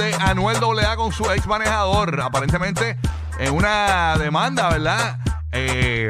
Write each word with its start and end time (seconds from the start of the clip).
de 0.00 0.14
Anuel 0.14 0.56
AA 0.56 0.96
con 0.96 1.12
su 1.12 1.30
ex 1.30 1.46
manejador. 1.46 2.22
Aparentemente 2.22 2.96
en 3.38 3.52
una 3.52 4.16
demanda, 4.16 4.70
¿verdad? 4.70 5.18
Eh, 5.52 6.08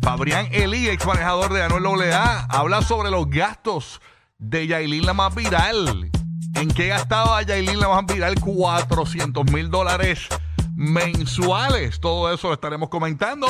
Fabrián 0.00 0.46
Eli, 0.52 0.88
ex 0.88 1.04
manejador 1.04 1.52
de 1.52 1.62
Anuel 1.62 2.12
AA, 2.12 2.46
habla 2.48 2.82
sobre 2.82 3.10
los 3.10 3.28
gastos 3.28 4.00
de 4.38 4.68
Yailin 4.68 5.06
la 5.06 5.12
más 5.12 5.34
viral. 5.34 6.10
¿En 6.54 6.68
qué 6.68 6.86
gastaba 6.86 7.42
Yailin 7.42 7.80
la 7.80 7.88
más 7.88 8.06
viral? 8.06 8.38
400 8.38 9.44
mil 9.50 9.70
dólares 9.70 10.28
mensuales. 10.76 11.98
Todo 12.00 12.32
eso 12.32 12.46
lo 12.48 12.54
estaremos 12.54 12.90
comentando. 12.90 13.48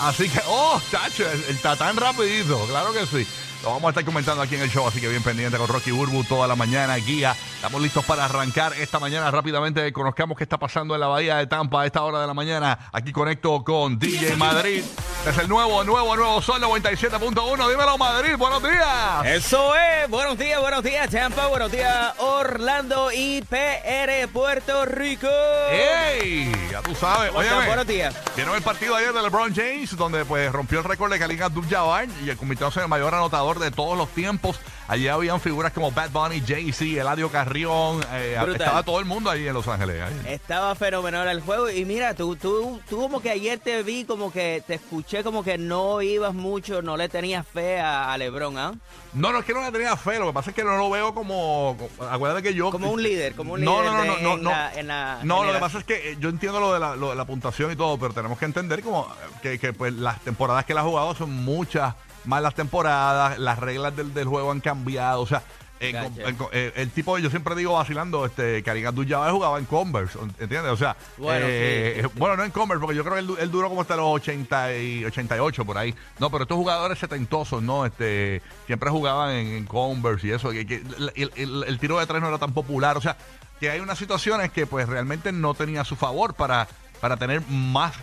Así 0.00 0.28
que, 0.28 0.40
oh, 0.46 0.78
chacho, 0.90 1.24
el, 1.30 1.44
el 1.48 1.58
tatán 1.60 1.96
rapidito, 1.96 2.58
claro 2.66 2.92
que 2.92 3.06
sí. 3.06 3.26
Lo 3.62 3.70
vamos 3.70 3.86
a 3.86 3.88
estar 3.88 4.04
comentando 4.04 4.40
aquí 4.40 4.54
en 4.54 4.60
el 4.62 4.70
show, 4.70 4.86
así 4.86 5.00
que 5.00 5.08
bien 5.08 5.22
pendiente 5.22 5.58
con 5.58 5.66
Rocky 5.66 5.90
Burbu 5.90 6.22
toda 6.24 6.46
la 6.46 6.54
mañana, 6.54 6.94
guía. 6.96 7.34
Estamos 7.58 7.82
listos 7.82 8.04
para 8.04 8.24
arrancar 8.24 8.72
esta 8.74 9.00
mañana 9.00 9.32
rápidamente. 9.32 9.92
Conozcamos 9.92 10.38
qué 10.38 10.44
está 10.44 10.58
pasando 10.58 10.94
en 10.94 11.00
la 11.00 11.08
Bahía 11.08 11.38
de 11.38 11.48
Tampa 11.48 11.82
a 11.82 11.86
esta 11.86 12.04
hora 12.04 12.20
de 12.20 12.26
la 12.28 12.32
mañana. 12.32 12.78
Aquí 12.92 13.10
conecto 13.10 13.64
con 13.64 13.98
DJ 13.98 14.36
Madrid. 14.36 14.84
Es 15.26 15.38
el 15.38 15.48
nuevo, 15.48 15.82
nuevo, 15.82 16.14
nuevo 16.14 16.40
Sol 16.40 16.62
97.1. 16.62 17.68
Dímelo, 17.68 17.98
Madrid. 17.98 18.36
Buenos 18.38 18.62
días. 18.62 19.26
Eso 19.26 19.74
es. 19.74 20.08
Buenos 20.08 20.38
días, 20.38 20.60
buenos 20.60 20.84
días, 20.84 21.10
Tampa. 21.10 21.48
Buenos 21.48 21.72
días, 21.72 22.14
Orlando 22.18 23.10
y 23.12 23.42
PR 23.42 24.28
Puerto 24.32 24.86
Rico. 24.86 25.26
¡Ey! 25.68 26.52
Ya 26.70 26.80
tú 26.80 26.94
sabes. 26.94 27.32
¿Cómo 27.32 27.40
Oye? 27.40 27.66
Buenos 27.66 27.88
días. 27.88 28.14
Vieron 28.36 28.54
el 28.54 28.62
partido 28.62 28.94
ayer 28.94 29.12
de 29.12 29.20
LeBron 29.20 29.52
James, 29.52 29.96
donde 29.96 30.24
pues 30.24 30.52
rompió 30.52 30.78
el 30.78 30.84
récord 30.84 31.10
de 31.10 31.18
Karim 31.18 31.42
Abdul-Jabbar 31.42 32.06
y 32.24 32.30
convirtióse 32.36 32.78
en 32.78 32.84
el 32.84 32.88
mayor 32.88 33.12
anotador 33.16 33.58
de 33.58 33.72
todos 33.72 33.98
los 33.98 34.08
tiempos. 34.10 34.60
Allí 34.88 35.06
habían 35.06 35.38
figuras 35.38 35.70
como 35.74 35.92
Bad 35.92 36.10
Bunny, 36.10 36.40
Jay-Z, 36.46 36.98
Eladio 37.02 37.30
Carrión. 37.30 38.00
eh, 38.10 38.38
estaba 38.52 38.82
todo 38.82 38.98
el 39.00 39.04
mundo 39.04 39.28
ahí 39.28 39.46
en 39.46 39.52
Los 39.52 39.68
Ángeles. 39.68 40.00
ahí. 40.02 40.32
Estaba 40.32 40.74
fenomenal 40.74 41.28
el 41.28 41.42
juego. 41.42 41.68
Y 41.68 41.84
mira, 41.84 42.14
tú, 42.14 42.36
tú, 42.36 42.80
tú 42.88 42.96
como 43.02 43.20
que 43.20 43.28
ayer 43.30 43.58
te 43.58 43.82
vi, 43.82 44.04
como 44.06 44.32
que 44.32 44.62
te 44.66 44.74
escuché 44.74 45.22
como 45.22 45.44
que 45.44 45.58
no 45.58 46.00
ibas 46.00 46.32
mucho, 46.32 46.80
no 46.80 46.96
le 46.96 47.10
tenías 47.10 47.46
fe 47.46 47.78
a, 47.80 48.12
a 48.14 48.16
LeBron, 48.16 48.56
¿ah? 48.56 48.72
No, 49.12 49.30
no 49.30 49.40
es 49.40 49.44
que 49.44 49.52
no 49.52 49.60
le 49.62 49.70
tenía 49.72 49.94
fe, 49.96 50.18
lo 50.18 50.26
que 50.28 50.32
pasa 50.32 50.50
es 50.50 50.56
que 50.56 50.64
no 50.64 50.76
lo 50.78 50.88
veo 50.88 51.12
como. 51.12 51.76
Acuérdate 52.10 52.42
que 52.42 52.54
yo. 52.54 52.70
Como 52.70 52.90
un 52.90 53.02
líder, 53.02 53.34
como 53.34 53.54
un 53.54 53.64
No, 53.64 53.82
líder 53.82 53.92
no, 53.92 54.04
no, 54.06 54.14
de- 54.16 54.22
no, 54.22 54.34
en 54.36 54.42
no. 54.42 54.50
la- 54.50 54.74
en 54.74 54.86
la 54.88 55.18
No, 55.22 55.44
lo 55.44 55.52
que 55.52 55.58
pasa 55.58 55.78
es 55.80 55.84
que 55.84 56.12
eh, 56.12 56.16
yo 56.18 56.30
entiendo 56.30 56.60
lo 56.60 56.72
de 56.72 56.80
la, 56.80 56.96
lo 56.96 57.10
de 57.10 57.16
la 57.16 57.26
puntuación 57.26 57.70
y 57.72 57.76
todo, 57.76 57.98
pero 57.98 58.14
tenemos 58.14 58.38
que 58.38 58.46
entender 58.46 58.82
como 58.82 59.06
que, 59.42 59.58
que, 59.58 59.74
pues 59.74 59.92
las 59.92 60.18
temporadas 60.20 60.64
que 60.64 60.72
él 60.72 60.78
ha 60.78 60.82
jugado 60.82 61.14
son 61.14 61.30
muchas 61.30 61.94
más 62.28 62.42
las 62.42 62.54
temporadas, 62.54 63.38
las 63.38 63.58
reglas 63.58 63.96
del, 63.96 64.12
del 64.14 64.26
juego 64.28 64.50
han 64.52 64.60
cambiado, 64.60 65.22
o 65.22 65.26
sea, 65.26 65.42
eh, 65.80 65.92
con- 65.92 66.20
el, 66.26 66.36
con- 66.36 66.48
eh, 66.52 66.72
el 66.74 66.90
tipo, 66.90 67.16
yo 67.18 67.30
siempre 67.30 67.54
digo 67.54 67.72
vacilando, 67.74 68.26
este, 68.26 68.62
Karim 68.64 68.86
Abdul-Jabbar 68.88 69.30
jugaba 69.30 69.58
en 69.58 69.64
Converse, 69.64 70.18
¿entiendes? 70.40 70.72
O 70.72 70.76
sea, 70.76 70.96
Bueno, 71.16 71.46
eh, 71.48 71.92
sí, 71.96 72.02
sí, 72.02 72.08
sí. 72.08 72.18
bueno, 72.18 72.36
no 72.36 72.44
en 72.44 72.50
Converse, 72.50 72.80
porque 72.80 72.96
yo 72.96 73.04
creo 73.04 73.14
que 73.14 73.20
él, 73.20 73.30
él 73.38 73.50
duró 73.50 73.68
como 73.68 73.80
hasta 73.82 73.96
los 73.96 74.06
80 74.06 74.74
y 74.76 75.04
88 75.04 75.64
por 75.64 75.78
ahí. 75.78 75.94
No, 76.18 76.30
pero 76.30 76.42
estos 76.42 76.56
jugadores 76.56 76.98
setentosos, 76.98 77.62
¿no? 77.62 77.86
Este, 77.86 78.42
siempre 78.66 78.90
jugaban 78.90 79.30
en, 79.30 79.46
en 79.48 79.64
Converse 79.66 80.26
y 80.26 80.30
eso, 80.32 80.50
que, 80.50 80.66
que 80.66 80.82
el, 81.14 81.32
el- 81.36 81.64
el 81.66 81.78
tiro 81.78 81.98
de 82.00 82.06
tres 82.06 82.20
no 82.20 82.28
era 82.28 82.38
tan 82.38 82.52
popular, 82.52 82.96
o 82.96 83.00
sea, 83.00 83.16
que 83.60 83.70
hay 83.70 83.78
unas 83.80 83.98
situaciones 83.98 84.50
que 84.52 84.66
pues 84.66 84.88
realmente 84.88 85.30
no 85.32 85.54
tenía 85.54 85.80
a 85.82 85.84
su 85.84 85.94
favor 85.96 86.34
para, 86.34 86.66
para 87.00 87.16
tener 87.16 87.40
más 87.48 87.94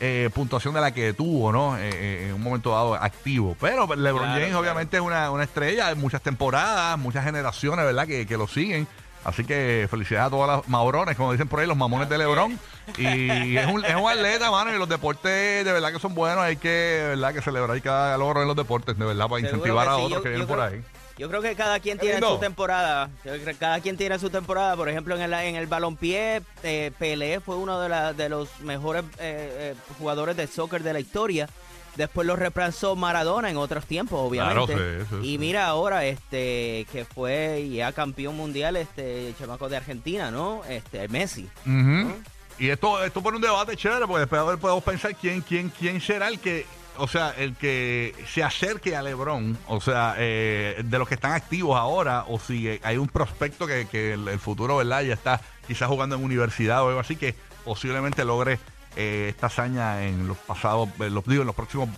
eh, 0.00 0.30
puntuación 0.34 0.74
de 0.74 0.80
la 0.80 0.92
que 0.92 1.12
tuvo, 1.12 1.50
¿no? 1.52 1.76
Eh, 1.76 1.90
eh, 1.92 2.26
en 2.28 2.34
un 2.34 2.42
momento 2.42 2.70
dado 2.70 2.94
activo. 2.94 3.56
Pero 3.60 3.86
pues, 3.86 3.98
LeBron 3.98 4.22
Claro, 4.24 4.34
James 4.34 4.48
claro. 4.48 4.60
obviamente 4.60 4.96
es 4.96 5.02
una, 5.02 5.30
una 5.30 5.44
estrella, 5.44 5.94
muchas 5.96 6.22
temporadas, 6.22 6.98
muchas 6.98 7.24
generaciones, 7.24 7.84
¿verdad? 7.84 8.06
Que, 8.06 8.26
que 8.26 8.36
lo 8.36 8.46
siguen. 8.46 8.86
Así 9.24 9.44
que 9.44 9.86
felicidades 9.90 10.28
a 10.28 10.30
todas 10.30 10.56
las 10.58 10.68
maurones, 10.68 11.16
como 11.16 11.32
dicen 11.32 11.48
por 11.48 11.58
ahí, 11.60 11.66
los 11.66 11.76
mamones 11.76 12.08
de 12.08 12.16
LeBron. 12.16 12.58
Y 12.96 13.56
es 13.56 13.66
un, 13.66 13.84
es 13.84 13.94
un 13.96 14.08
atleta, 14.08 14.50
mano, 14.50 14.72
y 14.74 14.78
los 14.78 14.88
deportes 14.88 15.64
de 15.64 15.72
verdad 15.72 15.92
que 15.92 15.98
son 15.98 16.14
buenos. 16.14 16.38
Hay 16.44 16.56
que, 16.56 17.04
verdad, 17.08 17.34
que 17.34 17.42
celebrar 17.42 17.82
cada 17.82 18.16
logro 18.16 18.40
en 18.42 18.48
los 18.48 18.56
deportes, 18.56 18.96
de 18.96 19.04
verdad, 19.04 19.28
para 19.28 19.40
Seguro 19.42 19.56
incentivar 19.56 19.88
a 19.88 19.96
sí. 19.96 20.02
otros 20.02 20.18
Yo- 20.18 20.22
que 20.22 20.28
vienen 20.28 20.46
por 20.46 20.56
creo- 20.58 20.68
ahí. 20.70 20.82
Yo 21.18 21.28
creo 21.28 21.42
que 21.42 21.54
cada 21.56 21.80
quien 21.80 21.98
tiene 21.98 22.20
su 22.34 22.38
temporada. 22.40 23.10
Cada 23.58 23.80
quien 23.80 23.96
tiene 23.96 24.18
su 24.18 24.30
temporada. 24.30 24.76
Por 24.76 24.88
ejemplo, 24.88 25.16
en 25.16 25.22
el, 25.22 25.32
en 25.34 25.56
el 25.56 25.66
balompié, 25.66 26.42
eh, 26.62 26.92
Pelé 26.98 27.40
fue 27.40 27.56
uno 27.56 27.80
de, 27.80 27.88
la- 27.88 28.12
de 28.12 28.28
los 28.28 28.48
mejores 28.60 29.02
eh, 29.18 29.74
eh, 29.74 29.74
jugadores 29.98 30.36
de 30.36 30.46
soccer 30.46 30.82
de 30.82 30.92
la 30.92 31.00
historia. 31.00 31.48
Después 31.96 32.26
lo 32.28 32.36
reemplazó 32.36 32.94
Maradona 32.94 33.50
en 33.50 33.56
otros 33.56 33.84
tiempos, 33.84 34.20
obviamente. 34.22 34.72
Claro, 34.72 35.04
sí, 35.10 35.16
sí, 35.22 35.32
y 35.34 35.38
mira 35.38 35.66
ahora, 35.66 36.04
este, 36.04 36.86
que 36.92 37.04
fue 37.04 37.68
ya 37.72 37.90
campeón 37.90 38.36
mundial, 38.36 38.76
este 38.76 39.34
chamaco 39.36 39.68
de 39.68 39.78
Argentina, 39.78 40.30
¿no? 40.30 40.62
Este, 40.68 41.08
Messi. 41.08 41.48
Y 42.60 42.68
esto, 42.70 43.04
esto 43.04 43.20
pone 43.20 43.36
un 43.36 43.42
debate 43.42 43.76
chévere, 43.76 44.06
porque 44.06 44.20
después 44.26 44.58
podemos 44.60 44.84
pensar 44.84 45.14
quién, 45.16 45.40
quién, 45.40 45.70
quién 45.70 46.00
será 46.00 46.28
el 46.28 46.38
que, 46.38 46.66
o 46.98 47.08
sea, 47.08 47.30
el 47.36 47.54
que 47.54 48.14
se 48.26 48.42
acerque 48.42 48.96
a 48.96 49.02
LeBron, 49.02 49.56
o 49.68 49.80
sea, 49.80 50.14
eh, 50.18 50.82
de 50.84 50.98
los 50.98 51.08
que 51.08 51.14
están 51.14 51.32
activos 51.32 51.78
ahora, 51.78 52.24
o 52.28 52.38
si 52.38 52.78
hay 52.82 52.96
un 52.96 53.08
prospecto 53.08 53.66
que, 53.66 53.86
que 53.86 54.12
el, 54.12 54.38
futuro, 54.38 54.76
¿verdad? 54.76 55.02
Ya 55.02 55.14
está 55.14 55.40
quizás 55.66 55.88
jugando 55.88 56.16
en 56.16 56.24
universidad 56.24 56.82
o 56.84 56.88
algo 56.88 57.00
así, 57.00 57.16
que 57.16 57.34
posiblemente 57.64 58.24
logre 58.24 58.58
eh, 58.96 59.26
esta 59.30 59.46
hazaña 59.46 60.04
en 60.04 60.28
los 60.28 60.36
pasados, 60.38 60.88
los, 60.98 61.24
digo, 61.24 61.42
en 61.42 61.46
los 61.46 61.56
próximos 61.56 61.88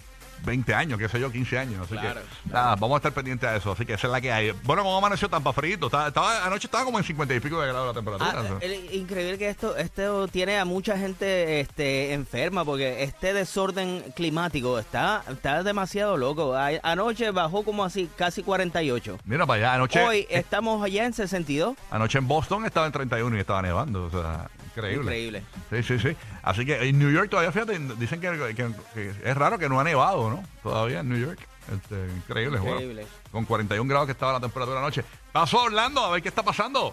20 0.45 0.75
años, 0.75 0.99
qué 0.99 1.09
sé 1.09 1.21
yo, 1.21 1.31
15 1.31 1.59
años. 1.59 1.81
Así 1.85 1.95
Claro, 1.97 2.21
que, 2.45 2.53
nada, 2.53 2.75
vamos 2.77 2.93
a 2.95 2.97
estar 2.99 3.13
pendientes 3.13 3.49
a 3.49 3.57
eso. 3.57 3.73
Así 3.73 3.85
que 3.85 3.95
esa 3.95 4.07
es 4.07 4.13
la 4.13 4.21
que 4.21 4.33
hay. 4.33 4.53
Bueno, 4.65 4.83
como 4.83 4.97
amaneció 4.97 5.29
Tampa 5.29 5.53
frito, 5.53 5.87
estaba, 5.87 6.09
estaba- 6.09 6.47
anoche 6.47 6.67
estaba 6.67 6.85
como 6.85 6.99
en 6.99 7.05
50 7.05 7.35
y 7.35 7.41
pico 7.41 7.61
de 7.61 7.69
grados 7.69 7.89
la 7.89 7.93
temperatura. 7.95 8.33
Ah, 8.41 8.43
¿no? 8.49 8.59
el- 8.61 8.95
increíble 8.95 9.39
que 9.39 9.49
esto, 9.49 9.77
esto 9.77 10.29
tiene 10.29 10.59
a 10.59 10.65
mucha 10.65 10.97
gente 10.99 11.61
este, 11.61 12.13
enferma 12.13 12.65
porque 12.65 13.03
este 13.03 13.33
desorden 13.33 14.03
climático 14.17 14.79
está, 14.79 15.23
está 15.29 15.63
demasiado 15.63 16.17
loco. 16.17 16.55
A- 16.55 16.71
anoche 16.83 17.31
bajó 17.31 17.63
como 17.65 17.85
así, 17.85 18.09
casi 18.17 18.43
48. 18.43 19.19
Mira 19.25 19.47
para 19.47 19.59
allá, 19.61 19.75
anoche. 19.75 20.01
Hoy 20.05 20.27
estamos 20.31 20.83
allá 20.83 21.05
en 21.05 21.13
62. 21.13 21.77
Anoche 21.91 22.19
en 22.19 22.27
Boston 22.29 22.65
estaba 22.65 22.87
en 22.87 22.93
31 22.93 23.37
y 23.37 23.41
estaba 23.41 23.63
nevando. 23.63 24.05
O 24.05 24.11
sea, 24.11 24.49
increíble. 24.77 25.03
Increíble. 25.03 25.43
Sí, 25.71 25.83
sí, 25.83 25.99
sí. 25.99 26.17
Así 26.43 26.65
que 26.67 26.89
en 26.89 26.99
New 26.99 27.11
York 27.11 27.29
todavía, 27.31 27.53
fíjate, 27.53 27.79
dicen 27.97 28.21
que, 28.21 28.31
que- 28.55 28.73
que 28.95 29.11
es 29.25 29.37
raro 29.37 29.59
que 29.59 29.69
no 29.69 29.79
ha 29.81 29.85
nevado, 29.85 30.31
¿no? 30.31 30.43
Todavía 30.63 31.01
en 31.01 31.09
New 31.09 31.19
York. 31.19 31.39
Este, 31.73 31.95
increíble, 32.17 32.59
bueno. 32.59 32.77
Increíble. 32.81 33.07
Con 33.31 33.45
41 33.45 33.89
grados 33.89 34.07
que 34.07 34.13
estaba 34.13 34.33
la 34.33 34.41
temperatura 34.41 34.81
anoche. 34.81 35.05
Pasó 35.31 35.63
Orlando, 35.63 36.05
a 36.05 36.11
ver 36.11 36.21
qué 36.23 36.29
está 36.29 36.43
pasando. 36.43 36.93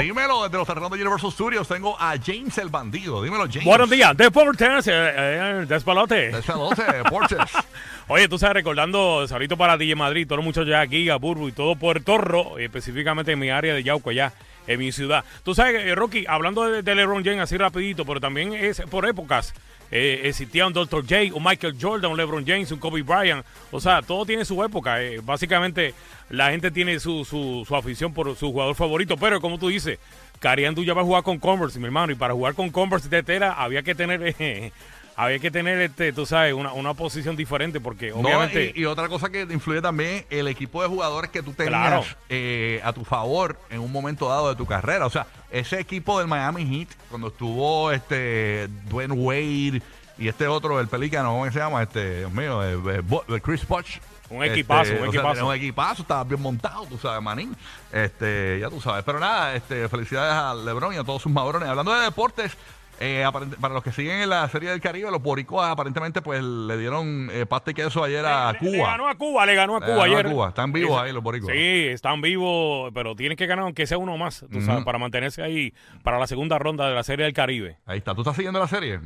Dímelo, 0.00 0.42
desde 0.42 0.56
los 0.58 0.66
terrenos 0.66 0.90
de 0.90 0.96
Universal 0.96 1.30
Studios 1.30 1.68
tengo 1.68 1.96
a 2.00 2.14
James 2.18 2.58
el 2.58 2.70
bandido. 2.70 3.22
Dímelo, 3.22 3.44
James. 3.46 3.64
Buenos 3.64 3.88
días, 3.88 4.16
Deportes, 4.16 4.88
eh, 4.88 4.92
eh, 4.92 5.64
Despalote. 5.68 6.30
12 6.32 6.82
Deportes. 6.82 7.38
Oye, 8.08 8.26
tú 8.28 8.36
sabes, 8.38 8.54
recordando, 8.54 9.28
saludito 9.28 9.56
para 9.56 9.76
DJ 9.76 9.94
Madrid, 9.94 10.26
todos 10.26 10.38
los 10.38 10.44
muchachos 10.44 10.68
ya 10.68 10.80
aquí, 10.80 11.08
Burbu 11.10 11.46
y 11.48 11.52
todo 11.52 11.76
Puerto 11.76 12.18
Rico, 12.18 12.58
específicamente 12.58 13.30
en 13.32 13.38
mi 13.38 13.50
área 13.50 13.72
de 13.74 13.84
Yauco, 13.84 14.10
allá 14.10 14.32
en 14.66 14.78
mi 14.78 14.92
ciudad. 14.92 15.24
Tú 15.44 15.54
sabes, 15.54 15.84
eh, 15.84 15.94
Rocky, 15.94 16.24
hablando 16.28 16.82
de, 16.82 16.94
LeBron 16.94 17.24
James 17.24 17.40
así 17.40 17.56
rapidito, 17.56 18.04
pero 18.04 18.20
también 18.20 18.52
es 18.52 18.80
por 18.82 19.06
épocas. 19.06 19.54
Eh, 19.92 20.22
existía 20.24 20.66
un 20.66 20.72
Dr. 20.72 21.02
J, 21.02 21.34
un 21.34 21.42
Michael 21.42 21.76
Jordan, 21.80 22.12
un 22.12 22.16
LeBron 22.16 22.46
James, 22.46 22.70
un 22.70 22.78
Kobe 22.78 23.02
Bryant. 23.02 23.44
O 23.72 23.80
sea, 23.80 24.02
todo 24.02 24.24
tiene 24.24 24.44
su 24.44 24.62
época. 24.62 25.02
eh. 25.02 25.20
Básicamente, 25.22 25.94
la 26.28 26.50
gente 26.50 26.70
tiene 26.70 27.00
su, 27.00 27.24
su, 27.24 27.74
afición 27.74 28.14
por 28.14 28.36
su 28.36 28.52
jugador 28.52 28.76
favorito. 28.76 29.16
Pero 29.16 29.40
como 29.40 29.58
tú 29.58 29.68
dices, 29.68 29.98
Karim 30.38 30.74
ya 30.76 30.94
va 30.94 31.02
a 31.02 31.04
jugar 31.04 31.22
con 31.24 31.38
Converse, 31.38 31.78
mi 31.80 31.86
hermano. 31.86 32.12
Y 32.12 32.14
para 32.14 32.34
jugar 32.34 32.54
con 32.54 32.70
Converse 32.70 33.08
de 33.08 33.22
tela 33.22 33.52
había 33.52 33.82
que 33.82 33.94
tener... 33.94 34.34
había 35.16 35.38
que 35.38 35.50
tener, 35.50 35.80
este, 35.80 36.12
tú 36.12 36.24
sabes, 36.26 36.54
una, 36.54 36.72
una 36.72 36.94
posición 36.94 37.36
diferente 37.36 37.80
porque 37.80 38.10
No, 38.10 38.16
obviamente... 38.20 38.72
y, 38.74 38.80
y 38.80 38.84
otra 38.86 39.08
cosa 39.08 39.28
que 39.30 39.42
influye 39.42 39.82
también 39.82 40.24
el 40.30 40.48
equipo 40.48 40.82
de 40.82 40.88
jugadores 40.88 41.30
que 41.30 41.42
tú 41.42 41.52
tenías 41.52 41.70
Claro. 41.88 42.04
eh, 42.28 42.80
a 42.84 42.92
tu 42.92 43.04
favor 43.04 43.58
en 43.70 43.80
un 43.80 43.92
momento 43.92 44.28
dado 44.28 44.48
de 44.48 44.56
tu 44.56 44.66
carrera. 44.66 45.06
O 45.06 45.10
sea, 45.10 45.26
ese 45.50 45.78
equipo 45.80 46.18
del 46.18 46.28
Miami 46.28 46.64
Heat, 46.66 46.88
cuando 47.10 47.28
estuvo 47.28 47.90
este 47.92 48.68
Dwayne 48.88 49.14
Wade 49.14 49.82
y 50.18 50.28
este 50.28 50.46
otro, 50.46 50.80
el 50.80 50.88
pelícano, 50.88 51.30
¿cómo 51.30 51.50
se 51.50 51.58
llama? 51.58 51.82
Este, 51.82 52.18
Dios 52.20 52.32
mío, 52.32 52.62
eh, 52.64 52.78
eh, 52.98 53.02
eh, 53.28 53.40
Chris 53.42 53.66
Bosh. 53.66 53.98
Un 54.30 54.44
equipazo, 54.44 54.92
un 54.92 54.98
o 54.98 55.00
sea, 55.00 55.08
equipazo. 55.08 55.46
un 55.48 55.54
equipazo, 55.56 56.02
estaba 56.02 56.22
bien 56.22 56.40
montado, 56.40 56.86
tú 56.86 56.96
sabes, 56.98 57.20
manín. 57.20 57.56
Este, 57.92 58.58
ya 58.60 58.70
tú 58.70 58.80
sabes. 58.80 59.02
Pero 59.04 59.18
nada, 59.18 59.56
este, 59.56 59.88
felicidades 59.88 60.32
a 60.32 60.54
LeBron 60.54 60.94
y 60.94 60.98
a 60.98 61.02
todos 61.04 61.20
sus 61.22 61.32
madrones. 61.32 61.68
Hablando 61.68 61.92
de 61.92 62.02
deportes, 62.04 62.56
eh, 63.00 63.24
para 63.60 63.74
los 63.74 63.82
que 63.82 63.92
siguen 63.92 64.20
en 64.20 64.28
la 64.30 64.48
Serie 64.48 64.70
del 64.70 64.80
Caribe, 64.80 65.10
los 65.10 65.22
boricuas 65.22 65.70
aparentemente 65.70 66.20
pues 66.22 66.42
le 66.42 66.76
dieron 66.76 67.28
eh, 67.32 67.46
pasta 67.46 67.70
y 67.70 67.74
queso 67.74 68.04
ayer 68.04 68.24
a 68.26 68.52
Le- 68.52 68.58
Cuba. 68.58 68.70
Le, 68.70 68.78
ganó 68.82 69.08
a 69.08 69.14
Cuba, 69.16 69.46
le 69.46 69.54
ganó 69.54 69.76
a 69.76 69.80
Cuba 69.80 69.88
ganó 69.88 70.00
a 70.02 70.04
ayer. 70.04 70.26
Cuba. 70.30 70.48
Están 70.50 70.72
vivos 70.72 71.00
ahí 71.02 71.12
los 71.12 71.22
boricuas. 71.22 71.52
Sí, 71.56 71.86
están 71.88 72.20
vivos, 72.20 72.90
pero 72.94 73.16
tienen 73.16 73.36
que 73.36 73.46
ganar 73.46 73.64
aunque 73.64 73.86
sea 73.86 73.98
uno 73.98 74.16
más, 74.16 74.44
tú 74.52 74.60
sabes, 74.60 74.84
para 74.84 74.98
mantenerse 74.98 75.42
ahí 75.42 75.72
para 76.02 76.18
la 76.18 76.26
segunda 76.26 76.58
ronda 76.58 76.88
de 76.88 76.94
la 76.94 77.02
Serie 77.02 77.24
del 77.24 77.32
Caribe. 77.34 77.78
Ahí 77.86 77.98
está. 77.98 78.14
¿Tú 78.14 78.20
estás 78.20 78.36
siguiendo 78.36 78.60
la 78.60 78.68
serie? 78.68 79.00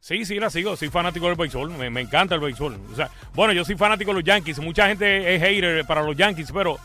Sí, 0.00 0.24
sí, 0.24 0.38
la 0.38 0.48
sigo. 0.50 0.76
Soy 0.76 0.88
fanático 0.90 1.26
del 1.26 1.34
béisbol. 1.34 1.70
Me, 1.70 1.90
me 1.90 2.00
encanta 2.02 2.34
el 2.36 2.40
béisbol. 2.40 2.78
O 2.92 2.94
sea, 2.94 3.10
bueno, 3.34 3.52
yo 3.52 3.64
soy 3.64 3.74
fanático 3.76 4.10
de 4.12 4.14
los 4.14 4.24
Yankees. 4.24 4.60
Mucha 4.60 4.86
gente 4.86 5.34
es 5.34 5.42
hater 5.42 5.84
para 5.86 6.02
los 6.02 6.14
Yankees, 6.16 6.52
pero 6.52 6.78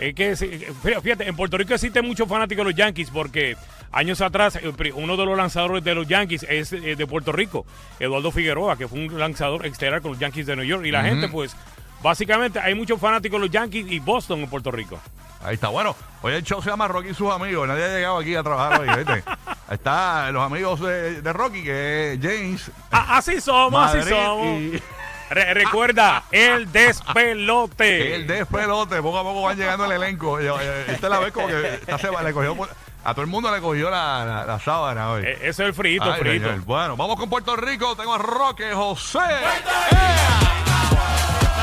Es 0.00 0.14
que, 0.14 0.34
fíjate, 0.34 1.28
en 1.28 1.36
Puerto 1.36 1.58
Rico 1.58 1.74
existen 1.74 2.06
muchos 2.06 2.26
fanáticos 2.26 2.64
de 2.64 2.70
los 2.70 2.74
Yankees 2.74 3.10
porque 3.10 3.54
años 3.92 4.22
atrás 4.22 4.56
eh, 4.56 4.92
uno 4.94 5.14
de 5.18 5.26
los 5.26 5.36
lanzadores 5.36 5.84
de 5.84 5.94
los 5.94 6.08
Yankees 6.08 6.46
es 6.48 6.72
eh, 6.72 6.96
de 6.96 7.06
Puerto 7.06 7.32
Rico, 7.32 7.66
Eduardo 7.98 8.30
Figueroa, 8.30 8.78
que 8.78 8.88
fue 8.88 8.98
un 8.98 9.18
lanzador 9.18 9.66
exterior 9.66 10.00
con 10.00 10.12
los 10.12 10.18
Yankees 10.18 10.46
de 10.46 10.56
New 10.56 10.64
York. 10.64 10.86
Y 10.86 10.90
la 10.90 11.02
gente, 11.02 11.28
pues, 11.28 11.54
básicamente 12.02 12.58
hay 12.58 12.74
muchos 12.74 12.98
fanáticos 12.98 13.38
de 13.38 13.46
los 13.46 13.52
Yankees 13.52 13.92
y 13.92 13.98
Boston 13.98 14.40
en 14.40 14.48
Puerto 14.48 14.70
Rico. 14.70 14.98
Ahí 15.42 15.54
está. 15.54 15.68
Bueno, 15.68 15.94
hoy 16.22 16.32
el 16.32 16.44
show 16.44 16.62
se 16.62 16.70
llama 16.70 16.88
Rocky 16.88 17.10
y 17.10 17.14
sus 17.14 17.30
amigos. 17.30 17.68
Nadie 17.68 17.84
ha 17.84 17.88
llegado 17.88 18.18
aquí 18.18 18.34
a 18.34 18.42
trabajar 18.42 18.80
hoy, 18.80 18.88
¿viste? 18.96 19.12
Ahí 19.12 19.22
está 19.70 20.30
los 20.32 20.42
amigos 20.42 20.80
de, 20.80 21.20
de 21.20 21.32
Rocky, 21.34 21.62
que 21.62 22.14
es 22.14 22.20
James. 22.22 22.70
Ah, 22.90 23.18
así 23.18 23.38
somos, 23.38 23.94
así 23.94 24.08
somos. 24.08 24.46
y 24.62 24.82
Re- 25.30 25.54
recuerda, 25.54 26.24
el 26.32 26.70
despelote. 26.72 28.16
el 28.16 28.26
despelote. 28.26 29.00
Poco 29.00 29.18
a 29.18 29.22
poco 29.22 29.42
van 29.42 29.56
llegando 29.56 29.84
el 29.84 29.92
elenco. 29.92 30.40
Yo, 30.40 30.58
Esta 30.60 30.92
es 30.92 31.02
la 31.10 31.18
vez 31.20 31.32
como 31.32 31.46
que 31.46 31.80
esta 31.86 32.22
le 32.22 32.32
cogió, 32.32 32.56
por- 32.56 32.68
a 33.04 33.12
todo 33.14 33.22
el 33.22 33.28
mundo 33.28 33.50
le 33.54 33.60
cogió 33.62 33.88
la, 33.90 34.24
la, 34.24 34.44
la 34.44 34.58
sábana 34.58 35.10
hoy. 35.12 35.22
Eh, 35.24 35.34
Eso 35.42 35.62
es 35.62 35.68
el 35.68 35.74
frito, 35.74 36.04
Ay, 36.12 36.20
frito. 36.20 36.48
señor. 36.48 36.64
Bueno, 36.64 36.96
vamos 36.96 37.16
con 37.16 37.30
Puerto 37.30 37.56
Rico. 37.56 37.96
Tengo 37.96 38.14
a 38.14 38.18
Roque 38.18 38.72
José. 38.74 39.18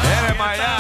Viene 0.01 0.33
para 0.37 0.51
allá. 0.51 0.77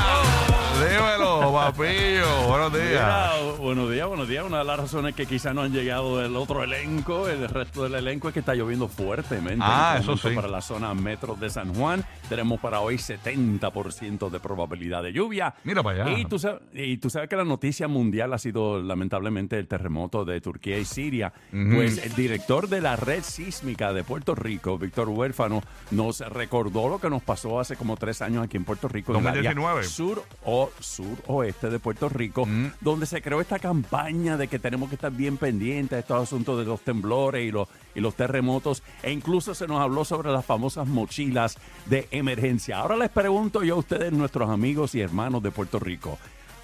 Dímelo, 0.97 1.53
papillo. 1.53 2.47
Buenos 2.47 2.73
días. 2.73 2.89
Mira, 2.89 3.31
buenos 3.59 3.91
días, 3.91 4.07
buenos 4.07 4.27
días. 4.27 4.43
Una 4.45 4.57
de 4.59 4.63
las 4.63 4.79
razones 4.79 5.13
que 5.13 5.27
quizás 5.27 5.53
no 5.53 5.61
han 5.61 5.71
llegado 5.71 6.17
del 6.17 6.35
otro 6.35 6.63
elenco, 6.63 7.27
el 7.29 7.47
resto 7.47 7.83
del 7.83 7.93
elenco, 7.95 8.29
es 8.29 8.33
que 8.33 8.39
está 8.39 8.55
lloviendo 8.55 8.87
fuertemente. 8.87 9.63
Ah, 9.67 9.93
En 9.95 9.99
este 10.01 10.13
eso 10.13 10.29
sí. 10.29 10.35
Para 10.35 10.47
la 10.47 10.61
zona 10.61 10.93
metro 10.95 11.35
de 11.35 11.49
San 11.51 11.73
Juan, 11.75 12.03
tenemos 12.29 12.59
para 12.59 12.79
hoy 12.79 12.95
70% 12.95 14.29
de 14.29 14.39
probabilidad 14.39 15.03
de 15.03 15.13
lluvia. 15.13 15.53
Mira 15.63 15.83
para 15.83 16.05
allá. 16.05 16.17
Y 16.17 16.25
tú, 16.25 16.39
sabes, 16.39 16.61
y 16.73 16.97
tú 16.97 17.09
sabes 17.11 17.29
que 17.29 17.35
la 17.35 17.45
noticia 17.45 17.87
mundial 17.87 18.33
ha 18.33 18.39
sido 18.39 18.81
lamentablemente 18.81 19.59
el 19.59 19.67
terremoto 19.67 20.25
de 20.25 20.41
Turquía 20.41 20.79
y 20.79 20.85
Siria. 20.85 21.31
Pues 21.51 21.99
el 22.03 22.15
director 22.15 22.69
de 22.69 22.81
la 22.81 22.95
red 22.95 23.23
sísmica 23.23 23.93
de 23.93 24.03
Puerto 24.03 24.33
Rico, 24.33 24.77
Víctor 24.79 25.09
Huérfano, 25.09 25.61
nos 25.91 26.19
recordó 26.21 26.89
lo 26.89 26.99
que 26.99 27.09
nos 27.09 27.21
pasó 27.21 27.59
hace 27.59 27.75
como 27.75 27.97
tres 27.97 28.21
años 28.23 28.43
aquí 28.43 28.57
en 28.57 28.65
Puerto 28.65 28.87
Rico. 28.87 29.13
en 29.13 29.19
el 29.19 29.27
área 29.27 29.53
2019. 29.53 29.83
sur 29.83 30.23
o 30.43 30.71
suroeste 30.87 31.69
de 31.69 31.79
Puerto 31.79 32.09
Rico, 32.09 32.45
Mm. 32.45 32.71
donde 32.81 33.05
se 33.05 33.21
creó 33.21 33.41
esta 33.41 33.59
campaña 33.59 34.37
de 34.37 34.47
que 34.47 34.59
tenemos 34.59 34.89
que 34.89 34.95
estar 34.95 35.11
bien 35.11 35.37
pendientes 35.37 35.91
de 35.91 35.99
estos 35.99 36.23
asuntos 36.23 36.57
de 36.59 36.65
los 36.65 36.81
temblores 36.81 37.47
y 37.47 37.51
los, 37.51 37.67
y 37.95 37.99
los 37.99 38.15
terremotos, 38.15 38.83
e 39.03 39.11
incluso 39.11 39.53
se 39.53 39.67
nos 39.67 39.79
habló 39.81 40.05
sobre 40.05 40.31
las 40.31 40.45
famosas 40.45 40.87
mochilas 40.87 41.57
de 41.85 42.07
emergencia. 42.11 42.79
Ahora 42.79 42.95
les 42.97 43.09
pregunto 43.09 43.63
yo 43.63 43.75
a 43.75 43.79
ustedes, 43.79 44.11
nuestros 44.13 44.49
amigos 44.49 44.95
y 44.95 45.01
hermanos 45.01 45.43
de 45.43 45.51
Puerto 45.51 45.79
Rico, 45.79 46.17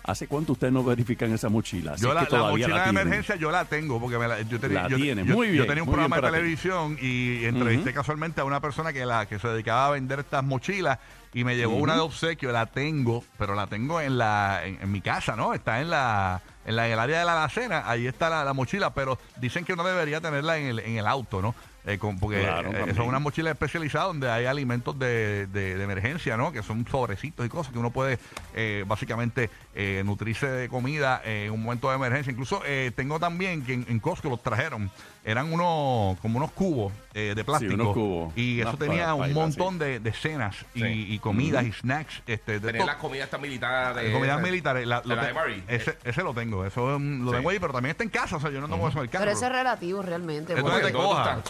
¿hace 0.04 0.28
cuánto 0.28 0.54
ustedes 0.54 0.74
no 0.74 0.84
verifican 0.84 1.32
esa 1.34 1.50
mochila? 1.50 1.96
Yo 1.96 2.10
es 2.10 2.16
la, 2.16 2.26
que 2.26 2.36
la 2.36 2.44
mochila 2.44 2.68
la 2.78 2.84
de 2.84 2.90
emergencia 2.90 3.36
yo 3.36 3.52
la 3.52 3.66
tengo 3.66 4.00
porque 4.00 4.18
me 4.18 4.28
la, 4.28 4.42
yo, 4.42 4.60
tenía, 4.60 4.88
yo, 4.88 4.98
tienes, 4.98 5.26
yo- 5.26 5.34
muy 5.36 5.48
yo 5.48 5.54
bien, 5.54 5.68
tenía 5.68 5.84
un 5.84 5.88
muy 5.90 5.94
programa 5.96 6.16
de 6.18 6.22
ti. 6.22 6.28
televisión 6.34 6.98
y 7.02 7.46
entrevisté 7.46 7.94
casualmente 7.94 8.42
a 8.42 8.44
una 8.44 8.60
persona 8.60 8.92
que 8.94 9.06
la 9.06 9.26
que 9.26 9.40
se 9.40 9.48
dedicaba 9.48 9.88
a 9.88 9.92
vender 9.92 10.20
estas 10.20 10.44
mochilas 10.44 11.00
y 11.34 11.44
me 11.44 11.56
llevó 11.56 11.76
una 11.78 11.96
de 11.96 12.02
obsequio, 12.02 12.52
la 12.52 12.66
tengo, 12.68 13.24
pero 13.40 13.56
la 13.56 13.66
tengo 13.68 14.00
en 14.02 14.18
la 14.18 14.62
en, 14.64 14.78
en 14.82 14.92
mi 14.92 15.02
casa, 15.02 15.36
¿no? 15.36 15.54
Está 15.54 15.82
en 15.82 15.90
la 15.90 16.42
en, 16.66 16.76
la, 16.76 16.86
en 16.88 16.94
el 16.94 17.00
área 17.00 17.20
de 17.20 17.26
la 17.26 17.34
alacena, 17.34 17.84
ahí 17.90 18.06
está 18.08 18.30
la, 18.30 18.44
la 18.46 18.54
mochila, 18.54 18.94
pero 18.94 19.18
dicen 19.38 19.66
que 19.66 19.74
uno 19.74 19.84
debería 19.84 20.22
tenerla 20.22 20.58
en 20.58 20.66
el, 20.68 20.80
en 20.80 20.98
el 20.98 21.08
auto, 21.08 21.42
¿no? 21.42 21.56
Eh, 21.86 21.98
con- 21.98 22.18
porque 22.18 22.40
Claro, 22.42 22.72
eh, 22.72 22.94
son 22.96 23.08
unas 23.08 23.20
mochilas 23.22 23.52
especializadas 23.52 24.08
donde 24.08 24.30
hay 24.32 24.46
alimentos 24.46 24.98
de, 24.98 25.48
de- 25.48 25.76
de 25.78 25.84
emergencia, 25.84 26.38
¿no? 26.38 26.52
Que 26.54 26.64
son 26.64 26.88
sobrecitos 26.90 27.46
y 27.46 27.50
cosas 27.50 27.74
que 27.74 27.80
uno 27.80 27.92
puede 27.92 28.20
eh, 28.56 28.86
básicamente 28.88 29.50
eh, 29.76 30.02
nutrirse 30.06 30.48
de 30.48 30.70
comida 30.70 31.22
en 31.26 31.52
un 31.52 31.62
momento 31.64 31.90
de 31.90 31.96
emergencia. 31.96 32.32
Incluso 32.32 32.62
eh, 32.66 32.92
tengo 32.96 33.20
también 33.20 33.66
que 33.66 33.74
en, 33.74 33.86
en 33.90 34.00
Costco 34.00 34.30
los 34.30 34.42
trajeron, 34.42 34.90
eran 35.26 35.52
unos 35.52 36.18
como 36.20 36.38
unos 36.38 36.52
cubos 36.52 36.94
eh, 37.14 37.34
de 37.36 37.44
plástico. 37.44 37.74
unos 37.74 37.94
cubos. 37.94 38.34
Y 38.38 38.62
eso 38.62 38.78
tenía 38.78 39.14
un 39.14 39.34
montón 39.34 39.78
de, 39.78 40.00
de 40.00 40.14
cenas 40.14 40.56
y, 40.74 40.82
Sí. 40.82 41.06
y 41.14 41.20
comidas 41.20 41.66
y 41.66 41.72
snacks. 41.74 42.22
Este, 42.28 42.54
de 42.54 42.60
Tener 42.62 42.78
todo- 42.78 42.88
las 42.88 42.96
comidas 42.98 43.30
militares. 43.42 44.14
comidas 44.14 44.42
militares. 44.42 44.88
La- 44.88 45.02
la 45.04 45.20
te- 45.34 45.76
ese, 45.76 45.98
ese 46.06 46.24
lo 46.24 46.34
tengo, 46.34 46.66
eso 46.66 46.98
lo 46.98 47.32
Sí. 47.32 47.36
tengo 47.38 47.50
ahí, 47.50 47.60
pero 47.60 47.74
también 47.74 47.92
está 47.92 48.04
en 48.04 48.10
casa, 48.10 48.38
o 48.38 48.40
sea, 48.40 48.50
yo 48.52 48.62
no 48.62 48.70
tengo 48.70 48.88
eso 48.88 49.00
en 49.00 49.04
el 49.04 49.10
carro. 49.10 49.26
Pero 49.26 49.36
eso 49.38 49.46
es 49.48 49.52
relativo 49.52 50.02
realmente. 50.02 50.56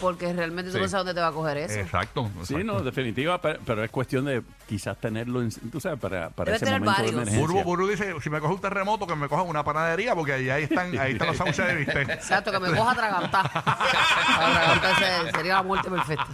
Porque, 0.02 0.23
porque 0.24 0.38
realmente 0.38 0.72
tú 0.72 0.78
Sí. 0.78 0.82
no 0.84 0.88
sabes 0.90 1.06
dónde 1.06 1.14
te 1.14 1.22
va 1.22 1.28
a 1.28 1.32
coger 1.32 1.58
eso. 1.58 1.80
Exacto. 1.80 2.30
Sí, 2.44 2.54
exacto. 2.56 2.64
no, 2.64 2.82
definitiva, 2.82 3.42
pero, 3.42 3.60
pero 3.66 3.84
es 3.84 3.92
cuestión 3.92 4.26
de 4.26 4.42
quizás 4.68 4.98
tenerlo, 4.98 5.42
en, 5.42 5.50
tú 5.72 5.80
sabes, 5.80 6.00
para, 6.00 6.30
para 6.30 6.46
Debe 6.52 6.56
ese 6.58 6.66
tener 6.66 6.80
momento 6.82 7.02
de 7.02 7.08
varios. 7.12 7.22
emergencia. 7.30 7.42
Burbu, 7.56 7.64
Burbu 7.64 7.88
dice, 7.88 8.14
si 8.22 8.30
me 8.30 8.40
coge 8.40 8.54
un 8.54 8.62
terremoto, 8.62 9.06
que 9.08 9.16
me 9.16 9.28
coja 9.28 9.42
una 9.44 9.64
panadería, 9.64 10.16
porque 10.16 10.34
ahí, 10.34 10.50
ahí 10.50 10.64
están, 10.64 10.98
ahí 10.98 11.12
están 11.14 11.28
los 11.28 11.38
sándwiches 11.38 11.68
de 11.68 11.76
bistec. 11.76 12.10
Exacto, 12.10 12.52
que 12.52 12.60
me 12.60 12.70
coja 12.76 12.92
atragantar. 12.92 13.46
Atragantar 13.56 14.92
ese- 15.26 15.32
sería 15.32 15.54
la 15.56 15.64
muerte 15.64 15.90
perfecta. 15.90 16.28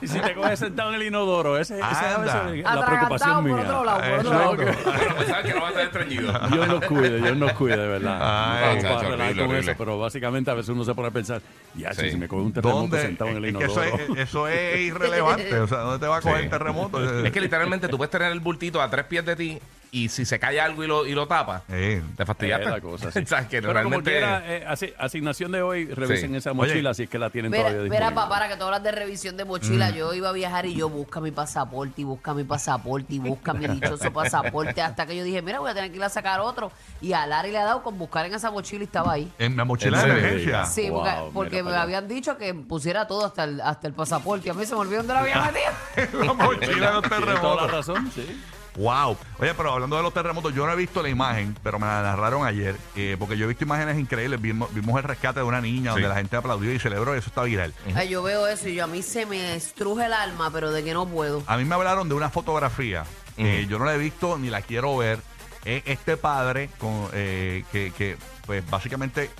Y 0.00 0.08
si 0.08 0.18
te 0.20 0.34
coges 0.34 0.58
sentado 0.58 0.90
en 0.90 0.96
el 0.96 1.02
inodoro, 1.06 1.58
ese, 1.58 1.78
esa 1.78 1.90
es 1.90 2.16
a 2.16 2.18
veces 2.18 2.64
la 2.64 2.86
preocupación 2.86 3.34
por 3.34 3.42
mía. 3.44 3.54
otro 3.62 3.84
lado, 3.84 4.00
por 4.00 4.18
otro 4.18 4.30
lado. 4.30 4.56
Que 5.46 5.52
no 5.54 5.60
va 5.60 5.66
a 5.68 5.70
estar 5.70 5.84
estreñido. 5.84 6.32
Dios 6.50 6.68
nos 6.68 6.84
cuide, 6.84 7.18
Dios 7.20 7.36
nos 7.36 7.52
cuide, 7.52 7.76
de 7.76 7.86
verdad. 7.86 8.18
Ay, 8.20 8.66
Vamos 8.66 8.82
chacho, 8.82 8.96
a 8.96 9.02
relajar 9.02 9.16
horrible, 9.20 9.42
con 9.42 9.50
horrible. 9.50 9.70
eso, 9.72 9.78
pero 9.78 9.98
básicamente 9.98 10.50
a 10.50 10.54
veces 10.54 10.68
uno 10.70 10.84
se 10.84 10.94
pone 10.94 11.08
a 11.08 11.10
pensar, 11.10 11.40
ya, 11.74 11.92
Sí. 11.94 12.10
si 12.10 12.16
me 12.16 12.26
coge 12.28 12.42
un 12.42 12.52
terremoto 12.52 12.80
¿Dónde? 12.82 13.00
sentado 13.02 13.30
en 13.30 13.36
el 13.36 13.44
Es 13.46 13.56
que 13.56 13.64
eso, 13.64 13.84
inodoro. 13.84 14.14
es, 14.14 14.18
eso 14.28 14.48
es 14.48 14.80
irrelevante. 14.80 15.54
O 15.60 15.66
sea, 15.68 15.78
¿dónde 15.78 15.98
te 15.98 16.06
va 16.06 16.16
a 16.16 16.20
coger 16.20 16.38
Sí. 16.38 16.44
el 16.44 16.50
terremoto? 16.50 17.22
Es 17.26 17.32
que 17.32 17.40
literalmente 17.40 17.88
tú 17.88 17.96
puedes 17.96 18.10
tener 18.10 18.32
el 18.32 18.40
bultito 18.40 18.80
a 18.82 18.90
tres 18.90 19.04
pies 19.06 19.24
de 19.24 19.36
ti 19.36 19.58
y 19.90 20.08
si 20.08 20.24
se 20.24 20.38
cae 20.38 20.60
algo 20.60 20.84
y 20.84 20.86
lo, 20.86 21.06
y 21.06 21.12
lo 21.14 21.26
tapa, 21.26 21.62
Eh, 21.68 22.02
te 22.16 22.26
fastidiaste. 22.26 22.64
Es 22.66 22.70
la 22.70 22.80
cosa, 22.80 23.10
sí. 23.12 23.20
Que 23.50 23.60
Pero 23.62 23.82
como 23.82 24.02
quiera, 24.02 24.42
eh, 24.46 24.64
asi- 24.66 24.92
asignación 24.98 25.52
de 25.52 25.62
hoy, 25.62 25.86
revisen 25.86 26.30
Sí. 26.30 26.36
esa 26.36 26.52
mochila 26.52 26.94
si 26.94 27.04
es 27.04 27.08
que 27.08 27.18
la 27.18 27.30
tienen 27.30 27.50
Mira, 27.50 27.64
todavía 27.64 27.82
mira 27.90 28.06
disponible. 28.08 28.34
papá, 28.34 28.48
que 28.48 28.56
tú 28.56 28.64
hablas 28.64 28.82
de 28.82 28.92
revisión 28.92 29.36
de 29.36 29.44
mochila. 29.44 29.90
Yo 29.90 30.12
iba 30.14 30.28
a 30.28 30.32
viajar 30.32 30.66
y 30.66 30.74
yo 30.74 30.88
busca 30.88 31.20
mi 31.20 31.30
pasaporte 31.30 32.00
y 32.00 32.04
busca 32.04 32.34
mi 32.34 32.44
pasaporte 32.44 33.14
y 33.14 33.18
busca 33.18 33.52
mi 33.52 33.66
dichoso 33.68 34.12
pasaporte. 34.12 34.80
Hasta 34.82 35.06
que 35.06 35.16
yo 35.16 35.24
dije, 35.24 35.42
mira, 35.42 35.60
voy 35.60 35.70
a 35.70 35.74
tener 35.74 35.90
que 35.90 35.96
ir 35.96 36.02
a 36.04 36.08
sacar 36.08 36.40
otro. 36.40 36.70
Y 37.00 37.12
a 37.12 37.26
Larry 37.26 37.50
le 37.52 37.58
ha 37.58 37.64
dado 37.64 37.82
con 37.82 37.98
buscar 37.98 38.26
en 38.26 38.34
esa 38.34 38.50
mochila 38.50 38.82
y 38.82 38.86
estaba 38.86 39.12
ahí. 39.12 39.30
en 39.38 39.56
la 39.56 39.64
mochila 39.64 40.02
¿En 40.02 40.08
de 40.08 40.18
emergencia. 40.18 40.64
Sí, 40.66 40.88
Wow, 40.90 41.00
porque, 41.00 41.10
mira 41.20 41.30
porque 41.34 41.62
me 41.62 41.70
para 41.70 41.82
habían 41.82 42.08
dicho 42.08 42.36
que 42.38 42.54
pusiera 42.54 43.06
todo 43.06 43.26
hasta 43.26 43.44
el, 43.44 43.60
hasta 43.60 43.86
el 43.86 43.92
pasaporte. 43.94 44.48
Y 44.48 44.50
a 44.50 44.54
mí 44.54 44.64
se 44.66 44.74
me 44.74 44.80
olvidó 44.80 44.98
dónde 44.98 45.12
lo 45.14 45.18
había 45.20 45.42
metido. 45.96 46.24
la 46.24 46.32
mochila 46.32 46.86
de 46.88 46.92
los 46.94 47.02
Tienes 47.02 47.40
toda 47.40 47.66
la 47.66 47.72
razón, 47.72 48.10
sí. 48.14 48.42
Wow. 48.76 49.16
Oye, 49.38 49.54
pero 49.54 49.72
hablando 49.72 49.96
de 49.96 50.02
los 50.02 50.12
terremotos, 50.12 50.54
yo 50.54 50.66
no 50.66 50.72
he 50.72 50.76
visto 50.76 51.02
la 51.02 51.08
imagen, 51.08 51.56
pero 51.62 51.78
me 51.78 51.86
la 51.86 52.02
narraron 52.02 52.46
ayer, 52.46 52.76
eh, 52.94 53.16
porque 53.18 53.36
yo 53.38 53.44
he 53.46 53.48
visto 53.48 53.64
imágenes 53.64 53.98
increíbles. 53.98 54.40
Vimos, 54.40 54.72
vimos 54.74 54.96
el 54.98 55.02
rescate 55.04 55.40
de 55.40 55.46
una 55.46 55.60
niña 55.60 55.92
donde 55.92 56.08
la 56.08 56.14
gente 56.16 56.36
aplaudió 56.36 56.72
y 56.72 56.78
celebró 56.78 57.14
y 57.14 57.18
eso 57.18 57.28
está 57.28 57.42
viral. 57.44 57.72
Ay, 57.94 58.08
yo 58.10 58.22
veo 58.22 58.46
eso 58.46 58.68
y 58.68 58.74
yo 58.74 58.84
a 58.84 58.86
mí 58.86 59.02
se 59.02 59.24
me 59.26 59.54
estruje 59.56 60.06
el 60.06 60.12
alma, 60.12 60.50
pero 60.52 60.70
de 60.72 60.84
que 60.84 60.92
no 60.92 61.06
puedo. 61.06 61.42
A 61.46 61.56
mí 61.56 61.64
me 61.64 61.74
hablaron 61.74 62.08
de 62.08 62.14
una 62.14 62.28
fotografía. 62.30 63.04
eh, 63.38 63.60
Ujú. 63.62 63.70
yo 63.70 63.78
no 63.78 63.84
la 63.86 63.94
he 63.94 63.98
visto 63.98 64.36
ni 64.38 64.50
la 64.50 64.60
quiero 64.62 64.96
ver. 64.96 65.20
Es 65.64 65.82
este 65.86 66.16
padre 66.16 66.70
con, 66.78 67.08
eh, 67.12 67.64
que, 67.72 67.92
que, 67.92 68.16
pues 68.46 68.68
básicamente 68.70 69.30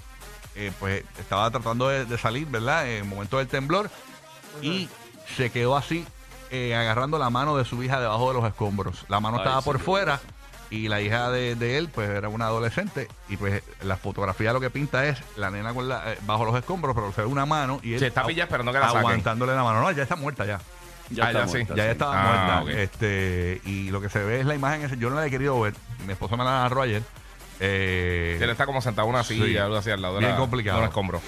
eh, 0.57 0.73
pues 0.81 1.05
estaba 1.21 1.50
tratando 1.50 1.88
de, 1.88 2.05
de 2.07 2.19
salir, 2.19 2.47
¿verdad? 2.49 2.88
En 2.88 2.97
el 2.99 3.05
momento 3.05 3.38
del 3.38 3.47
temblor. 3.47 3.90
Y 4.62 4.88
se 5.37 5.50
quedó 5.50 5.76
así, 5.76 6.05
eh, 6.50 6.75
agarrando 6.75 7.19
la 7.19 7.31
mano 7.31 7.57
de 7.57 7.65
su 7.65 7.83
hija 7.83 8.00
debajo 8.00 8.29
de 8.33 8.41
los 8.41 8.49
escombros. 8.49 9.05
La 9.09 9.21
mano 9.21 9.37
Ay, 9.38 9.43
estaba 9.45 9.62
por 9.62 9.79
sí, 9.79 9.85
fuera. 9.85 10.21
Y 10.69 10.88
la 10.88 11.00
hija 11.00 11.31
de, 11.31 11.55
de 11.55 11.79
él, 11.79 11.88
pues 11.95 12.09
era 12.11 12.29
una 12.29 12.47
adolescente. 12.47 13.07
Y 13.29 13.37
pues 13.37 13.62
la 13.83 13.97
fotografía 13.97 14.53
lo 14.53 14.61
que 14.61 14.69
pinta 14.71 15.07
es 15.07 15.19
la 15.37 15.50
nena 15.50 15.73
con 15.73 15.88
la, 15.88 16.12
eh, 16.12 16.19
bajo 16.26 16.45
los 16.45 16.57
escombros, 16.57 16.95
pero 16.95 17.12
se 17.12 17.21
ve 17.21 17.26
una 17.29 17.47
mano. 17.47 17.79
Y 17.85 17.93
él 17.95 18.00
Sí, 18.00 18.07
está 18.07 18.23
agu- 18.25 18.29
pillada 18.29 18.45
esperando 18.47 18.73
que 18.73 18.79
la 18.81 18.87
saquen. 18.87 19.00
Aguantándole 19.00 19.55
la 19.55 19.62
mano. 19.62 19.81
No, 19.81 19.91
ya 19.93 20.03
está 20.03 20.17
muerta 20.17 20.45
ya. 20.45 20.61
Ya 21.11 21.26
Ah, 21.26 21.29
está 21.29 21.41
ya 21.43 21.47
sí. 21.47 21.53
muerta, 21.59 21.75
Ya 21.76 21.85
sí. 21.85 21.88
estaba 21.91 22.15
Ah, 22.57 22.61
muerta. 22.62 22.83
Este, 22.83 23.61
y 23.65 23.91
lo 23.91 24.00
que 24.00 24.09
se 24.09 24.19
ve 24.25 24.41
es 24.41 24.47
la 24.47 24.57
imagen. 24.57 24.99
Yo 24.99 25.09
no 25.09 25.15
la 25.15 25.25
he 25.26 25.31
querido 25.31 25.61
ver. 25.61 25.75
Mi 26.05 26.12
esposo 26.15 26.37
me 26.37 26.43
la 26.45 26.62
narró 26.62 26.83
ayer. 26.83 27.03
Eh, 27.61 28.38
Él 28.41 28.50
está 28.50 28.67
como 28.67 28.83
sentado 28.83 29.07
en 29.09 29.15
una 29.15 29.23
silla, 29.25 29.47
Sí. 29.47 29.57
algo 29.57 29.76
así 29.76 29.91
al 29.91 30.03
lado 30.03 30.15
de, 30.15 30.21
Bien 30.21 30.33
la, 30.33 30.37
complicado. 30.38 30.79
de 30.79 30.83
un 30.83 30.88
escombro. 30.88 31.21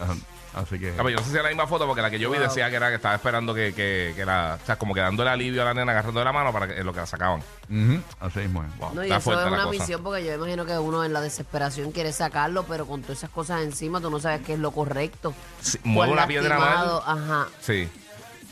ajá, 0.00 0.14
así 0.54 0.78
que. 0.78 0.90
Ah, 0.90 0.94
pero 0.98 1.10
yo 1.10 1.16
no 1.16 1.22
sé 1.24 1.30
si 1.30 1.36
es 1.36 1.42
la 1.42 1.48
misma 1.48 1.66
foto 1.66 1.86
porque 1.86 2.02
la 2.02 2.10
que 2.10 2.18
yo 2.18 2.30
vi 2.30 2.38
Wow. 2.38 2.46
decía 2.48 2.70
que 2.70 2.76
era 2.76 2.88
que 2.88 2.96
estaba 2.96 3.14
esperando 3.14 3.54
que, 3.54 3.72
que, 3.74 4.12
que 4.16 4.24
la. 4.24 4.58
O 4.62 4.66
sea, 4.66 4.76
como 4.76 4.94
que 4.94 5.00
dándole 5.00 5.30
alivio 5.30 5.62
a 5.62 5.66
la 5.66 5.74
nena, 5.74 5.92
agarrando 5.92 6.20
de 6.20 6.24
la 6.24 6.32
mano 6.32 6.52
para 6.52 6.66
que 6.68 6.78
en 6.78 6.86
lo 6.86 6.92
que 6.92 7.00
la 7.00 7.06
sacaban. 7.06 7.40
ujú, 7.68 8.00
así 8.20 8.38
mismo 8.40 8.62
es. 8.64 8.76
Wow. 8.78 8.94
No, 8.94 9.02
y 9.02 9.04
está 9.06 9.16
eso 9.16 9.24
fuerte 9.24 9.44
es 9.44 9.50
la 9.50 9.56
una 9.56 9.64
cosa. 9.66 9.78
misión 9.78 10.02
porque 10.02 10.24
yo 10.24 10.34
imagino 10.34 10.64
que 10.66 10.78
uno 10.78 11.04
en 11.04 11.12
la 11.12 11.20
desesperación 11.20 11.92
quiere 11.92 12.12
sacarlo, 12.12 12.64
pero 12.64 12.86
con 12.86 13.02
todas 13.02 13.18
esas 13.18 13.30
cosas 13.30 13.62
encima 13.62 14.00
tú 14.00 14.10
no 14.10 14.20
sabes 14.20 14.42
qué 14.46 14.54
es 14.54 14.58
lo 14.58 14.70
correcto. 14.70 15.34
Sí, 15.60 15.78
mueve 15.84 16.10
Por 16.10 16.18
una 16.18 16.26
piedra 16.26 16.58
lastimado, 16.58 17.02
mal. 17.06 17.18
Ajá. 17.18 17.48
Sí. 17.60 17.88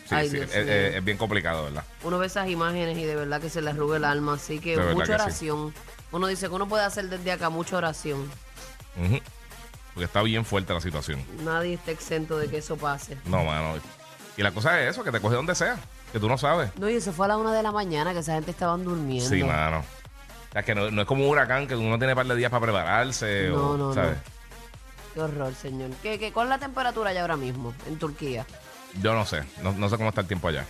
Sí, 0.09 0.15
Ay, 0.17 0.29
sí. 0.29 0.37
Dios 0.37 0.51
Es, 0.53 0.65
mío. 0.67 0.75
es- 0.75 0.95
es 0.97 1.05
bien 1.05 1.17
complicado, 1.17 1.65
¿verdad? 1.65 1.85
Uno 2.03 2.19
ve 2.19 2.27
esas 2.27 2.49
imágenes 2.51 2.99
y 2.99 3.05
de 3.05 3.15
verdad 3.17 3.41
que 3.41 3.49
se 3.49 3.63
le 3.63 3.71
arruga 3.71 3.97
el 3.97 4.05
alma. 4.05 4.35
Así 4.35 4.59
que 4.59 4.71
De 4.73 4.77
verdad 4.79 4.93
mucha 4.95 5.05
que 5.05 5.19
sí. 5.33 5.49
oración. 5.49 5.75
Uno 6.11 6.27
dice 6.27 6.49
que 6.49 6.53
uno 6.55 6.69
puede 6.69 6.85
hacer 6.85 7.09
desde 7.09 7.33
acá 7.33 7.49
mucha 7.49 7.77
oración. 7.79 8.29
Ujú. 9.03 9.21
Porque 9.95 10.07
está 10.07 10.23
bien 10.23 10.45
fuerte 10.45 10.73
la 10.73 10.81
situación. 10.81 11.23
Nadie 11.45 11.75
está 11.75 11.91
exento 11.91 12.39
de 12.39 12.49
que 12.49 12.59
eso 12.59 12.77
pase. 12.77 13.19
No, 13.27 13.45
mano. 13.45 13.75
Y 14.37 14.43
la 14.43 14.53
cosa 14.53 14.81
es 14.81 14.91
eso, 14.91 15.05
que 15.05 15.13
te 15.13 15.21
coge 15.21 15.37
donde 15.37 15.55
sea. 15.55 15.79
Que 16.13 16.21
tú 16.21 16.29
no 16.29 16.39
sabes. 16.39 16.71
No, 16.79 16.89
y 16.89 16.95
eso 16.95 17.13
fue 17.13 17.27
a 17.27 17.29
la 17.29 17.37
una 17.37 17.53
de 17.55 17.63
la 17.63 17.73
mañana 17.73 18.13
que 18.13 18.21
esa 18.21 18.35
gente 18.35 18.51
estaban 18.51 18.85
durmiendo. 18.85 19.29
Sí, 19.29 19.43
mano. 19.43 19.81
O 19.81 20.53
sea, 20.53 20.63
que 20.63 20.75
no, 20.75 20.91
no 20.91 21.03
es 21.03 21.09
como 21.09 21.25
un 21.25 21.31
huracán 21.31 21.67
que 21.67 21.75
uno 21.75 21.99
tiene 21.99 22.13
un 22.13 22.17
par 22.17 22.27
de 22.27 22.37
días 22.37 22.51
para 22.51 22.63
prepararse. 22.63 23.49
No, 23.49 23.71
o, 23.71 23.77
no, 23.77 23.95
¿sabes? 23.95 24.19
Qué 25.15 25.21
horror, 25.21 25.55
señor. 25.55 25.91
¿Qué, 26.03 26.19
qué, 26.19 26.33
¿Cuál 26.33 26.47
es 26.47 26.51
la 26.51 26.59
temperatura 26.59 27.13
ya 27.13 27.23
ahora 27.23 27.37
mismo 27.37 27.75
en 27.87 27.99
Turquía? 27.99 28.47
Yo 29.01 29.15
no 29.15 29.25
sé. 29.25 29.45
No, 29.63 29.73
no 29.73 29.89
sé 29.89 29.97
cómo 29.97 30.11
está 30.11 30.23
el 30.23 30.27
tiempo 30.27 30.49
allá. 30.49 30.65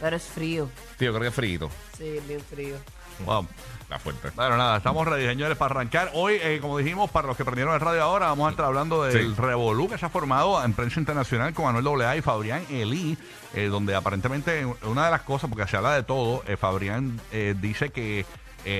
Pero 0.00 0.16
es 0.16 0.24
frío. 0.24 0.70
Tío, 0.96 1.10
creo 1.10 1.22
que 1.22 1.28
es 1.28 1.34
frío. 1.34 1.70
Sí, 1.96 2.18
bien 2.26 2.40
frío. 2.40 2.76
Wow. 3.24 3.46
La 3.88 3.98
fuerte. 3.98 4.28
Bueno, 4.36 4.58
nada, 4.58 4.76
estamos 4.76 5.06
ready, 5.08 5.26
señores, 5.26 5.56
para 5.56 5.74
arrancar. 5.74 6.10
Hoy, 6.12 6.34
eh, 6.42 6.58
como 6.60 6.76
dijimos, 6.76 7.10
para 7.10 7.26
los 7.26 7.38
que 7.38 7.44
prendieron 7.44 7.72
el 7.72 7.80
radio 7.80 8.02
ahora, 8.02 8.26
vamos 8.26 8.48
a 8.48 8.50
estar 8.50 8.66
hablando 8.66 9.02
del 9.04 9.34
Sí. 9.34 9.40
revolú 9.40 9.88
que 9.88 9.96
se 9.96 10.04
ha 10.04 10.10
formado 10.10 10.62
en 10.62 10.74
prensa 10.74 11.00
internacional 11.00 11.54
con 11.54 11.64
Manuel 11.72 12.02
AA 12.02 12.16
y 12.18 12.20
Fabrián 12.20 12.66
Elí, 12.68 13.16
eh, 13.54 13.68
donde 13.68 13.94
aparentemente 13.94 14.66
una 14.82 15.06
de 15.06 15.10
las 15.10 15.22
cosas, 15.22 15.48
porque 15.48 15.66
se 15.66 15.78
habla 15.78 15.94
de 15.94 16.02
todo, 16.02 16.42
eh, 16.46 16.58
Fabrián 16.58 17.18
eh, 17.32 17.54
dice 17.58 17.88
que 17.90 18.26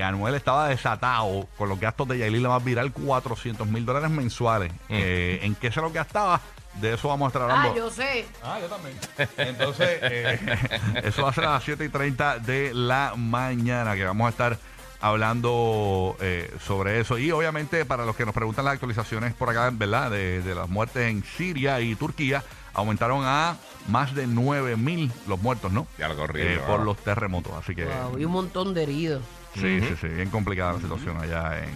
Anuel 0.04 0.34
estaba 0.34 0.68
desatado 0.68 1.48
con 1.56 1.70
los 1.70 1.80
gastos 1.80 2.06
de 2.08 2.18
Yailin, 2.18 2.42
la 2.42 2.50
más 2.50 2.62
viral, 2.62 2.92
400 2.92 3.66
mil 3.66 3.86
dólares 3.86 4.10
mensuales. 4.10 4.70
Eh, 4.90 5.38
¿En 5.42 5.54
qué 5.54 5.72
se 5.72 5.80
lo 5.80 5.90
gastaba? 5.90 6.42
De 6.74 6.94
eso 6.94 7.08
vamos 7.08 7.26
a 7.26 7.28
estar 7.28 7.42
hablando. 7.42 7.70
Ah, 7.70 7.76
yo 7.76 7.90
sé. 7.90 8.26
Ah, 8.42 8.58
yo 8.60 8.68
también. 8.68 8.96
Entonces, 9.36 9.98
eh, 10.02 10.38
eso 11.02 11.22
va 11.22 11.30
a 11.30 11.32
ser 11.32 11.44
a 11.44 11.52
las 11.52 11.64
7 11.64 11.84
y 11.84 11.88
30 11.88 12.38
de 12.38 12.72
la 12.72 13.14
mañana 13.16 13.94
que 13.96 14.04
vamos 14.04 14.26
a 14.26 14.30
estar 14.30 14.58
hablando 15.00 16.16
eh, 16.20 16.52
sobre 16.64 17.00
eso. 17.00 17.18
Y 17.18 17.30
obviamente, 17.30 17.84
para 17.84 18.04
los 18.04 18.16
que 18.16 18.24
nos 18.24 18.34
preguntan 18.34 18.64
las 18.64 18.74
actualizaciones 18.74 19.34
por 19.34 19.50
acá, 19.50 19.70
¿verdad? 19.72 20.10
De, 20.10 20.42
de 20.42 20.54
las 20.54 20.68
muertes 20.68 21.08
en 21.08 21.24
Siria 21.24 21.80
y 21.80 21.94
Turquía, 21.94 22.44
aumentaron 22.74 23.22
a 23.24 23.56
más 23.88 24.14
de 24.14 24.26
9 24.26 24.76
mil 24.76 25.10
los 25.26 25.40
muertos, 25.40 25.72
¿no? 25.72 25.86
Ya 25.98 26.08
lo 26.08 26.16
corrido. 26.16 26.48
Eh, 26.48 26.60
por 26.66 26.80
los 26.80 26.96
terremotos. 26.98 27.52
Así 27.54 27.74
que. 27.74 27.84
Wow, 27.84 28.18
y 28.18 28.24
un 28.24 28.32
montón 28.32 28.74
de 28.74 28.82
heridos. 28.84 29.22
Sí, 29.54 29.80
sí, 29.80 29.94
sí, 30.00 30.08
bien 30.08 30.30
complicada 30.30 30.74
la 30.74 30.80
situación 30.80 31.20
allá 31.20 31.58
en, 31.58 31.70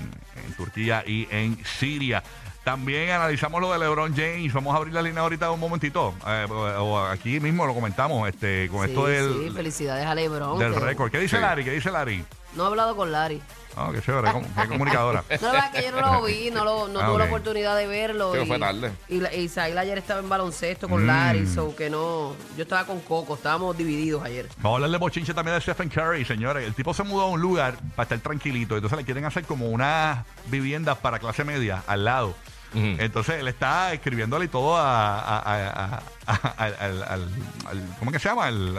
en 0.44 0.54
Turquía 0.56 1.02
y 1.06 1.26
en 1.30 1.58
Siria. 1.64 2.22
También 2.64 3.10
analizamos 3.10 3.60
lo 3.60 3.72
de 3.72 3.78
LeBron 3.80 4.14
James. 4.14 4.52
Vamos 4.52 4.72
a 4.74 4.76
abrir 4.78 4.94
la 4.94 5.02
línea 5.02 5.22
ahorita 5.22 5.50
un 5.50 5.58
momentito. 5.58 6.14
Eh, 6.26 6.46
o, 6.50 6.98
aquí 7.00 7.40
mismo 7.40 7.66
lo 7.66 7.74
comentamos 7.74 8.28
este, 8.28 8.68
con 8.70 8.84
Sí, 8.86 8.92
esto 8.92 9.06
sí, 9.06 9.12
del, 9.12 9.52
felicidades 9.52 10.06
a 10.06 10.14
Lebron. 10.14 10.58
del 10.58 10.72
que- 10.74 10.78
récord. 10.80 11.10
¿Qué 11.10 11.18
dice 11.18 11.36
Sí. 11.36 11.42
Larry? 11.42 11.64
¿Qué 11.64 11.72
dice 11.72 11.90
Larry? 11.90 12.24
No 12.54 12.64
he 12.64 12.66
hablado 12.68 12.94
con 12.94 13.10
Larry. 13.10 13.42
Ah, 13.74 13.88
qué 13.92 14.02
chévere, 14.02 14.30
qué 14.30 14.68
comunicadora. 14.68 15.24
No, 15.40 15.46
la 15.46 15.52
verdad 15.54 15.70
es 15.74 15.80
que 15.80 15.90
yo 15.90 15.98
no 15.98 16.12
lo 16.12 16.22
vi, 16.24 16.50
no, 16.50 16.62
lo, 16.64 16.88
no 16.88 17.00
Ah, 17.00 17.06
tuve 17.06 17.18
la 17.18 17.24
oportunidad 17.24 17.76
de 17.76 17.86
verlo. 17.86 18.32
Sí, 18.34 18.40
y, 18.42 18.46
fue 18.46 18.58
tarde. 18.58 18.92
Y, 19.08 19.20
la- 19.20 19.34
y 19.34 19.40
Isaíl 19.44 19.76
ayer 19.78 19.96
estaba 19.98 20.20
en 20.20 20.28
baloncesto 20.28 20.88
con 20.88 21.02
Mm. 21.02 21.06
Larry, 21.06 21.46
so 21.48 21.74
que 21.74 21.88
no. 21.90 22.36
Yo 22.56 22.62
estaba 22.64 22.84
con 22.86 23.00
Coco, 23.00 23.34
estábamos 23.34 23.76
divididos 23.76 24.22
ayer. 24.24 24.46
Vamos 24.58 24.72
a 24.72 24.74
hablar 24.76 24.90
de 24.90 24.98
bochinche 24.98 25.32
también 25.34 25.56
de 25.56 25.62
Stephen 25.62 25.88
Curry, 25.88 26.24
señores. 26.26 26.64
El 26.66 26.74
tipo 26.74 26.92
se 26.94 27.02
mudó 27.02 27.22
a 27.22 27.28
un 27.30 27.40
lugar 27.40 27.76
para 27.96 28.04
estar 28.04 28.18
tranquilito. 28.20 28.76
Entonces 28.76 28.98
le 28.98 29.04
quieren 29.06 29.24
hacer 29.24 29.44
como 29.46 29.68
unas 29.70 30.24
viviendas 30.46 30.98
para 30.98 31.18
clase 31.18 31.42
media 31.42 31.82
al 31.88 32.04
lado. 32.04 32.34
Entonces 32.74 33.36
él 33.40 33.48
está 33.48 33.92
escribiéndole 33.92 34.46
y 34.46 34.48
todo 34.48 34.76
a, 34.76 35.18
a- 35.18 35.38
a- 35.38 35.84
a- 35.84 36.02
a- 36.26 36.54
al, 36.58 36.76
al- 36.80 37.02
al- 37.02 37.34
al- 37.68 37.96
¿Cómo 37.98 38.10
que 38.12 38.18
se 38.18 38.28
llama? 38.28 38.46
Al, 38.46 38.78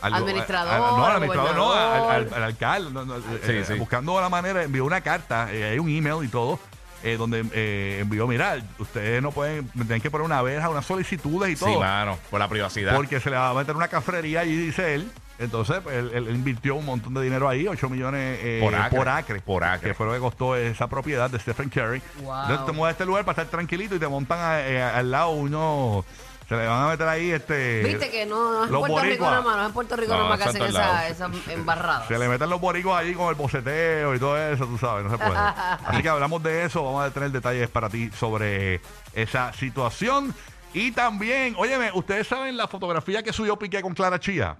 al- 0.00 0.14
Administrador, 0.14 0.72
a- 0.72 0.76
a- 0.76 0.80
no, 0.80 0.96
al 0.96 1.10
al 1.10 1.16
administrador, 1.16 1.56
no, 1.56 1.72
al, 1.72 1.78
gobernador. 2.00 2.14
al- 2.14 2.34
al 2.34 2.42
alcalde. 2.42 2.90
no, 2.92 3.04
no, 3.04 3.16
Sí, 3.16 3.22
eh, 3.44 3.64
sí. 3.66 3.74
Buscando 3.74 4.20
la 4.20 4.28
manera, 4.28 4.62
envió 4.62 4.84
una 4.84 5.00
carta, 5.00 5.52
eh, 5.52 5.70
hay 5.70 5.78
un 5.78 5.88
email 5.88 6.24
y 6.24 6.28
todo. 6.28 6.58
eh, 7.04 7.16
donde 7.16 7.44
eh, 7.52 7.98
envió, 8.02 8.26
mira, 8.26 8.58
ustedes 8.78 9.22
no 9.22 9.30
pueden, 9.30 9.68
tienen 9.68 10.00
que 10.00 10.10
poner 10.10 10.24
una 10.24 10.42
verja, 10.42 10.68
unas 10.68 10.84
solicitudes 10.84 11.50
y 11.52 11.54
todo. 11.56 11.68
Sí, 11.72 11.76
mano. 11.78 12.18
Por 12.28 12.40
la 12.40 12.48
privacidad. 12.48 12.96
Porque 12.96 13.20
se 13.20 13.30
le 13.30 13.36
va 13.36 13.50
a 13.50 13.54
meter 13.54 13.76
una 13.76 13.86
cafrería 13.86 14.40
allí, 14.40 14.56
dice 14.56 14.94
él. 14.96 15.08
Entonces, 15.38 15.76
pues, 15.82 15.96
él, 15.96 16.10
él 16.14 16.28
invirtió 16.34 16.74
un 16.74 16.84
montón 16.84 17.14
de 17.14 17.22
dinero 17.22 17.48
ahí, 17.48 17.68
8 17.68 17.88
millones 17.88 18.38
eh, 18.42 18.60
Por 18.62 18.74
acre. 18.74 18.98
por 18.98 19.08
acre. 19.08 19.40
Por 19.40 19.64
acre. 19.64 19.88
Que 19.90 19.94
fue 19.94 20.06
lo 20.06 20.12
que 20.12 20.18
costó 20.18 20.56
esa 20.56 20.88
propiedad 20.88 21.30
de 21.30 21.38
Stephen 21.38 21.68
Curry. 21.68 22.02
Wow. 22.22 22.42
Entonces 22.42 22.66
te 22.66 22.72
mueves 22.72 22.88
a 22.88 22.92
este 22.92 23.04
lugar 23.06 23.24
para 23.24 23.42
estar 23.42 23.46
tranquilito 23.58 23.94
y 23.94 23.98
te 23.98 24.08
montan 24.08 24.38
a- 24.40 24.60
eh, 24.66 24.82
al 24.82 25.10
lado 25.10 25.30
uno. 25.30 26.04
Se 26.48 26.56
le 26.56 26.66
van 26.66 26.82
a 26.84 26.88
meter 26.88 27.06
ahí 27.06 27.30
este. 27.30 27.82
Viste 27.84 28.10
que 28.10 28.24
no, 28.24 28.60
no 28.60 28.64
es 28.64 28.70
Puerto 28.70 28.86
Rico 28.86 29.00
boricuas. 29.26 29.30
nada 29.30 29.42
más, 29.42 29.56
no 29.56 29.62
es 29.62 29.66
en 29.68 29.72
Puerto 29.74 29.96
Rico 29.96 30.12
No, 30.14 30.16
nada 30.16 30.28
más 30.30 30.38
que 30.38 30.48
hacen 30.48 30.72
lados. 30.72 31.10
esas 31.10 31.30
embarradas. 31.50 32.08
Se 32.08 32.18
le 32.18 32.26
meten 32.26 32.48
los 32.48 32.58
boricos 32.58 32.96
allí 32.96 33.12
con 33.12 33.28
el 33.28 33.34
boceteo 33.34 34.14
y 34.14 34.18
todo 34.18 34.38
eso, 34.38 34.64
tú 34.64 34.78
sabes, 34.78 35.04
no 35.04 35.10
se 35.10 35.18
puede. 35.18 35.36
Así 35.86 36.00
que 36.02 36.08
hablamos 36.08 36.42
de 36.42 36.64
eso, 36.64 36.82
vamos 36.82 37.04
a 37.04 37.10
tener 37.10 37.30
detalles 37.32 37.68
para 37.68 37.90
ti 37.90 38.10
sobre 38.18 38.80
esa 39.12 39.52
situación. 39.52 40.34
Y 40.72 40.92
también, 40.92 41.54
óyeme, 41.58 41.90
¿ustedes 41.92 42.26
saben 42.26 42.56
la 42.56 42.66
fotografía 42.66 43.22
que 43.22 43.32
subió 43.34 43.58
Piqué 43.58 43.82
con 43.82 43.92
Clara 43.92 44.18
Chía? 44.18 44.56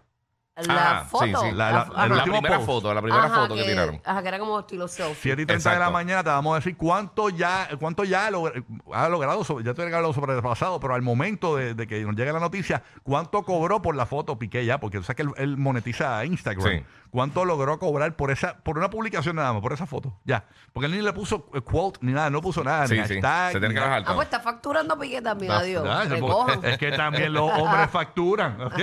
La 0.66 0.98
Ah, 1.00 1.04
foto. 1.04 1.24
sí, 1.24 1.32
sí. 1.40 1.50
La- 1.54 1.70
la- 1.70 1.80
ajá. 1.82 2.04
el 2.04 2.10
la 2.10 2.16
último 2.16 2.36
primera 2.38 2.56
post. 2.56 2.66
foto, 2.66 2.94
la 2.94 3.00
primera 3.02 3.24
Ajá, 3.24 3.34
foto 3.42 3.54
que, 3.54 3.64
tiraron. 3.64 4.00
Ajá, 4.04 4.22
que 4.22 4.28
era 4.28 4.38
como 4.38 4.58
estilo 4.58 4.88
selfie. 4.88 5.14
7 5.22 5.42
y 5.42 5.46
30 5.46 5.70
de 5.70 5.76
la 5.76 5.84
Exacto. 5.86 5.92
mañana 5.92 6.24
te 6.24 6.30
vamos 6.30 6.52
a 6.52 6.56
decir 6.56 6.76
cuánto 6.76 7.28
ya, 7.30 7.68
cuánto 7.78 8.04
ya 8.04 8.26
ha 8.26 8.30
log- 8.30 8.64
ha 8.92 9.08
logrado, 9.08 9.44
sobre- 9.44 9.64
ya 9.64 9.74
te 9.74 9.82
he 9.82 9.84
hablado 9.84 10.12
sobre 10.12 10.34
el 10.34 10.42
pasado, 10.42 10.80
pero 10.80 10.94
al 10.94 11.02
momento 11.02 11.54
de, 11.56 11.74
de 11.74 11.86
que 11.86 12.00
nos 12.04 12.16
llegue 12.16 12.32
la 12.32 12.40
noticia, 12.40 12.82
cuánto 13.04 13.42
cobró 13.44 13.80
por 13.82 13.94
la 13.94 14.06
foto 14.06 14.38
Piqué 14.38 14.64
ya, 14.64 14.80
porque 14.80 14.98
tú 14.98 15.04
sabes 15.04 15.16
que 15.16 15.22
él, 15.22 15.30
él 15.36 15.56
monetiza 15.56 16.24
Instagram. 16.24 16.68
Sí. 16.78 16.84
¿Cuánto 17.10 17.44
logró 17.44 17.78
cobrar 17.78 18.14
por 18.16 18.30
esa, 18.30 18.58
por 18.58 18.76
una 18.78 18.90
publicación 18.90 19.36
nada 19.36 19.52
más, 19.52 19.62
por 19.62 19.72
esa 19.72 19.86
foto? 19.86 20.18
Ya. 20.24 20.44
Porque 20.72 20.86
él 20.86 20.92
ni 20.92 21.00
le 21.02 21.12
puso 21.12 21.46
eh, 21.54 21.60
quote 21.62 21.98
ni 22.02 22.12
nada, 22.12 22.28
no 22.30 22.40
puso 22.42 22.62
nada, 22.62 22.86
Sí, 22.86 22.94
ni 22.98 23.06
sí. 23.06 23.14
hashtag, 23.14 23.52
Se 23.52 23.58
tiene 23.60 23.68
ni 23.68 23.74
que 23.74 23.80
nada. 23.80 23.88
bajar 23.98 24.12
Ah, 24.12 24.14
pues 24.14 24.26
está 24.26 24.40
facturando 24.40 24.98
Piqué 24.98 25.22
también, 25.22 25.50
Ah, 25.52 25.58
adiós. 25.58 26.08
Recojan. 26.10 26.64
es 26.64 26.76
que 26.78 26.92
también 26.92 27.32
los 27.32 27.50
hombres 27.50 27.88
facturan. 27.92 28.60
¿ok? 28.60 28.74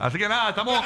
Así 0.00 0.18
que 0.18 0.28
nada, 0.28 0.50
estamos, 0.50 0.80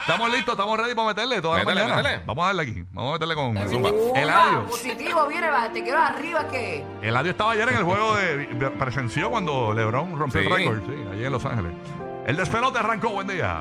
estamos 0.00 0.30
listos, 0.32 0.52
estamos 0.54 0.78
ready 0.78 0.94
para 0.94 1.08
meterle 1.08 1.40
toda 1.40 1.58
Métele, 1.58 1.74
la 1.74 1.82
mañana. 1.82 2.02
métele. 2.02 2.22
Vamos 2.26 2.42
a 2.42 2.46
darle 2.48 2.62
aquí. 2.62 2.84
Vamos 2.92 3.10
a 3.10 3.12
meterle 3.14 3.34
con 3.34 3.68
Zumba. 3.68 3.90
Zumba, 3.90 4.20
Eladio. 4.20 4.66
positivo, 4.66 5.26
viene, 5.26 5.50
va, 5.50 5.68
te 5.72 5.82
quiero 5.82 5.98
arriba 5.98 6.48
que. 6.48 6.84
Eladio 7.02 7.30
estaba 7.30 7.52
ayer 7.52 7.68
en 7.68 7.76
el 7.76 7.84
juego 7.84 8.16
de, 8.16 8.36
de- 8.46 8.70
presenció 8.70 9.30
cuando 9.30 9.72
LeBron 9.72 10.18
rompió 10.18 10.40
Sí. 10.40 10.46
el 10.46 10.52
récord, 10.54 10.80
sí, 10.86 11.04
allí 11.12 11.24
en 11.24 11.32
Los 11.32 11.44
Ángeles. 11.44 11.72
El 12.26 12.36
despelote 12.36 12.78
arrancó, 12.78 13.08
buen 13.10 13.26
día. 13.26 13.58